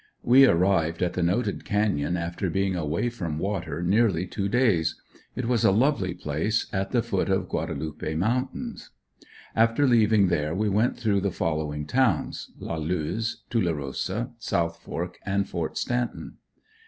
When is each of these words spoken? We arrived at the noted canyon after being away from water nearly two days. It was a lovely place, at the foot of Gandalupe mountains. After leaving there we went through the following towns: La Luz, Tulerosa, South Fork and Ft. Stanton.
We 0.23 0.47
arrived 0.47 1.03
at 1.03 1.13
the 1.13 1.21
noted 1.21 1.63
canyon 1.63 2.17
after 2.17 2.49
being 2.49 2.75
away 2.75 3.07
from 3.09 3.37
water 3.37 3.83
nearly 3.83 4.25
two 4.25 4.49
days. 4.49 4.99
It 5.35 5.45
was 5.45 5.63
a 5.63 5.69
lovely 5.69 6.15
place, 6.15 6.65
at 6.73 6.89
the 6.89 7.03
foot 7.03 7.29
of 7.29 7.47
Gandalupe 7.47 8.17
mountains. 8.17 8.89
After 9.55 9.87
leaving 9.87 10.27
there 10.29 10.55
we 10.55 10.69
went 10.69 10.97
through 10.97 11.21
the 11.21 11.29
following 11.29 11.85
towns: 11.85 12.49
La 12.57 12.77
Luz, 12.77 13.43
Tulerosa, 13.51 14.31
South 14.39 14.79
Fork 14.81 15.19
and 15.23 15.45
Ft. 15.45 15.77
Stanton. 15.77 16.37